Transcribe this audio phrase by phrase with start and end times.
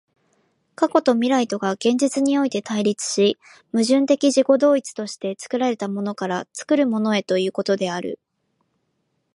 [0.73, 3.37] 過去と未来とが現在において対立し、
[3.71, 8.19] 矛盾的自己同一として作られたものから作るものへということである。